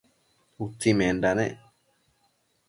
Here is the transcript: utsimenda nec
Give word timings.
utsimenda 0.65 1.29
nec 1.37 1.55